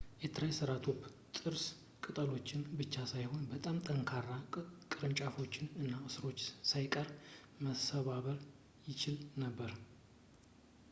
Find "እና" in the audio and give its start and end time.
5.83-5.93